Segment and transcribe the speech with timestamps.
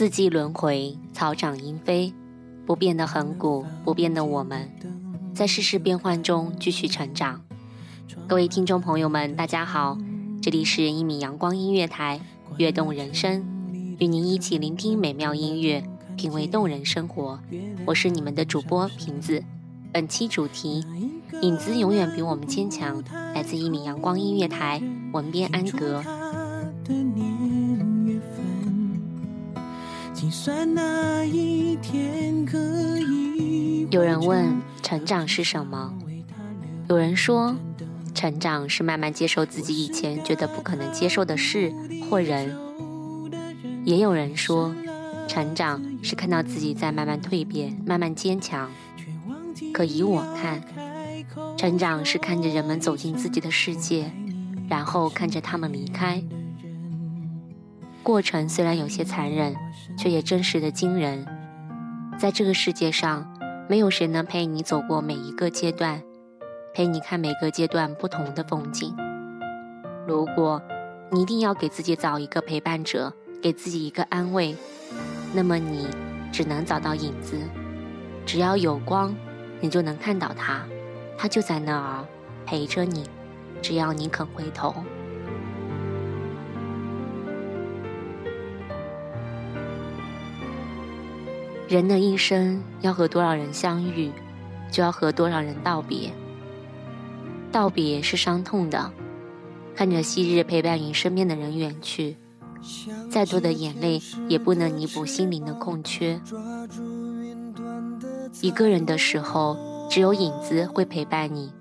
[0.00, 2.14] 四季轮回，草长莺飞，
[2.64, 4.70] 不变的恒古，不变的我们，
[5.34, 7.42] 在世事变幻中继续成长。
[8.26, 9.98] 各位听众朋友们，大家好，
[10.40, 12.18] 这里是一米阳光音乐台，
[12.56, 13.44] 悦动人生，
[13.98, 15.84] 与您一起聆听美妙音乐，
[16.16, 17.38] 品味动人生活。
[17.84, 19.44] 我是你们的主播瓶子。
[19.92, 20.82] 本期主题：
[21.42, 23.04] 影子永远比我们坚强。
[23.34, 24.80] 来自一米阳光音乐台，
[25.12, 26.02] 文编安格。
[33.90, 35.92] 有人问成长是什么？
[36.88, 37.56] 有人说，
[38.14, 41.72] 成长是慢慢接受自己以前觉得不可能接受的事
[42.08, 42.56] 或人。
[43.84, 44.72] 也有人说，
[45.26, 48.70] 成长是看到自己在慢慢蜕变，慢慢坚强。
[49.72, 50.62] 可以我看，
[51.56, 54.12] 成长是看着人们走进自己的世界，
[54.68, 56.22] 然后看着他们离开。
[58.02, 59.54] 过程虽然有些残忍，
[59.96, 61.26] 却也真实的惊人。
[62.18, 63.32] 在这个世界上，
[63.68, 66.02] 没有谁能陪你走过每一个阶段，
[66.74, 68.96] 陪你看每个阶段不同的风景。
[70.06, 70.60] 如果
[71.10, 73.12] 你一定要给自己找一个陪伴者，
[73.42, 74.56] 给自己一个安慰，
[75.32, 75.86] 那么你
[76.32, 77.36] 只能找到影子。
[78.26, 79.14] 只要有光，
[79.60, 80.64] 你就能看到它，
[81.18, 82.04] 它就在那儿
[82.46, 83.04] 陪着你。
[83.62, 84.74] 只要你肯回头。
[91.70, 94.10] 人的一生要和多少人相遇，
[94.72, 96.10] 就要和多少人道别。
[97.52, 98.90] 道别是伤痛的，
[99.76, 102.16] 看着昔日陪伴你身边的人远去，
[103.08, 106.20] 再多的眼泪也不能弥补心灵的空缺。
[108.40, 109.56] 一个人的时候，
[109.88, 111.52] 只有影子会陪伴你，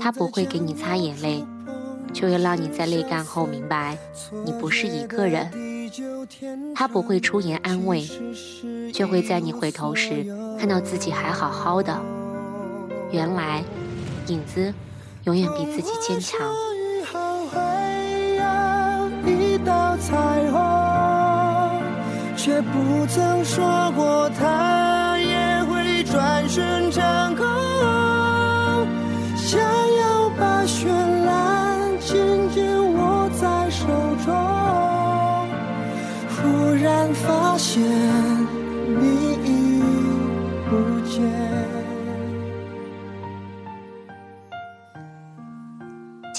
[0.00, 1.46] 他不会给你擦眼泪，
[2.12, 3.96] 却会让你在泪干后明白，
[4.44, 5.67] 你不是一个人。
[6.74, 8.06] 他不会出言安慰，
[8.92, 10.26] 却会在你回头时
[10.58, 12.00] 看到自己还好好的。
[13.10, 13.62] 原来，
[14.26, 14.72] 影子
[15.24, 16.40] 永远比自己坚强。
[20.00, 20.16] 彩
[20.52, 21.82] 虹，
[22.36, 27.67] 却不曾说过它也会转瞬成空。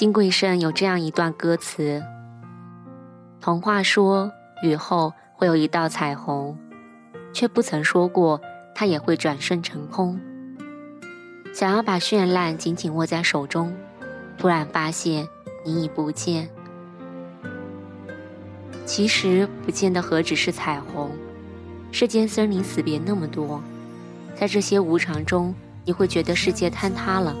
[0.00, 2.02] 金贵生有这样一段歌词：
[3.38, 6.56] 童话说雨后会有一道彩虹，
[7.34, 8.40] 却不曾说过
[8.74, 10.18] 它也会转瞬成空。
[11.52, 13.76] 想要把绚烂紧紧握在手中，
[14.38, 15.28] 突然发现
[15.66, 16.48] 你已不见。
[18.86, 21.10] 其实不见的何止是彩虹，
[21.92, 23.62] 世间生离死别那么多，
[24.34, 27.36] 在这些无常中，你会觉得世界坍塌了，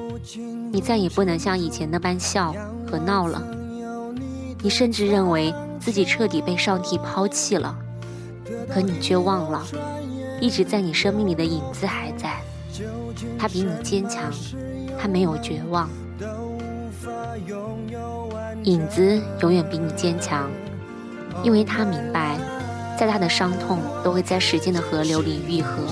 [0.72, 2.54] 你再也不能像以前那般笑
[2.88, 3.42] 和闹了，
[4.62, 7.76] 你甚至认为自己彻底被上帝抛弃了，
[8.72, 9.66] 可你却忘了，
[10.40, 12.40] 一直在你生命里的影子还在，
[13.38, 14.30] 他比你坚强，
[14.96, 15.88] 他没有绝望，
[18.62, 20.48] 影子永远比你坚强。
[21.42, 22.36] 因为他明白，
[22.98, 25.86] 再大的伤痛都会在时间的河流里愈合，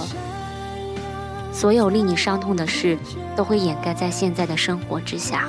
[1.59, 2.97] 所有令你伤痛的事
[3.35, 5.49] 都会掩盖在现在的生活之下。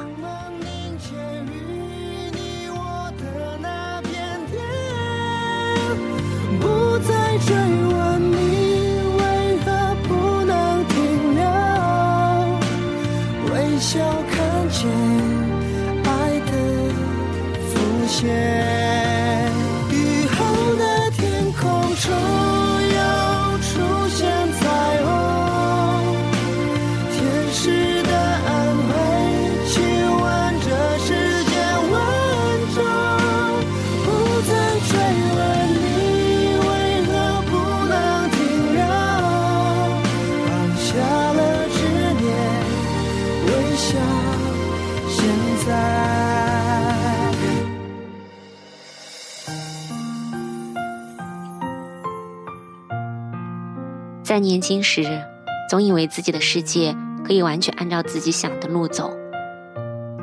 [54.29, 55.23] 在年轻时，
[55.67, 56.95] 总以为自己的世界
[57.25, 59.11] 可以完全按照自己想的路走，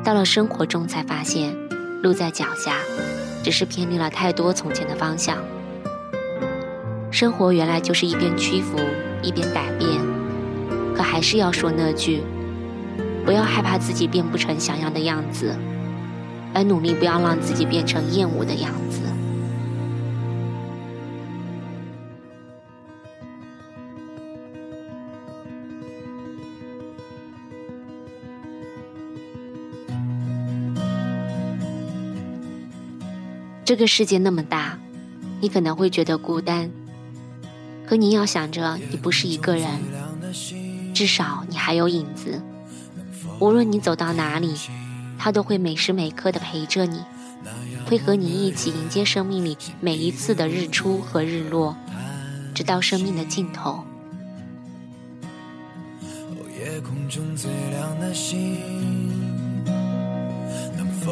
[0.01, 1.53] 到了生活中才发现，
[2.01, 2.77] 路在脚下，
[3.43, 5.35] 只是偏离了太多从前的方向。
[7.11, 8.79] 生活原来就是一边屈服，
[9.21, 9.89] 一边改变，
[10.95, 12.23] 可还是要说那句：
[13.25, 15.53] 不要害怕自己变不成想要的样子，
[16.53, 18.86] 而努力不要让自己变成厌恶的样子。
[33.67, 34.79] 这个世界那么大，
[35.41, 36.71] 你可能会觉得孤单，
[37.85, 39.67] 可你要想着你不是一个人，
[40.93, 42.41] 至少你还有影子。
[43.41, 44.55] 无论你走到哪里，
[45.19, 47.01] 他都会每时每刻的陪着你，
[47.85, 51.75] 会和你一起迎接生命里每一次的日出和日落，
[52.53, 53.83] 直到生命的尽头。
[56.57, 58.55] 夜空中最亮的星，
[60.77, 61.11] 能否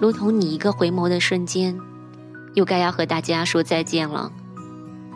[0.00, 1.76] 如同你一个回眸的瞬间，
[2.54, 4.30] 又该要和大家说再见了。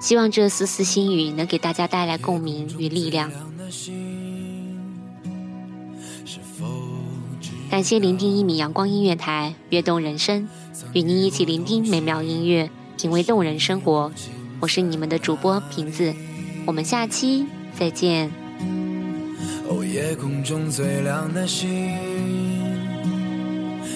[0.00, 3.30] 希望这丝丝心语能给大家带来共鸣与力量。
[7.70, 10.48] 感谢聆听一米阳光音乐台，悦动人生，
[10.92, 12.68] 与您一起聆听美妙音乐，
[12.98, 14.10] 品味动人生活。
[14.60, 16.12] 我是你们的主播瓶子，
[16.66, 17.46] 我们下期
[17.78, 18.30] 再见。
[19.68, 21.68] 哦，夜空中最亮的星，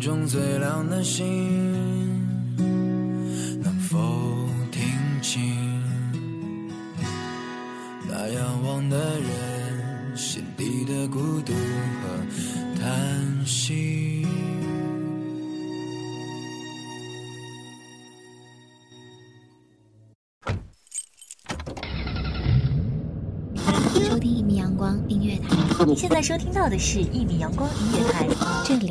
[0.00, 1.26] 中最亮的星，
[3.62, 3.98] 能否
[4.72, 4.82] 听
[5.20, 5.42] 清
[8.08, 14.24] 那仰望的人心底的孤独和叹息？
[23.92, 28.26] 收听一米阳光音乐台，你现在收听到的是一米阳光音乐台，
[28.64, 28.90] 这里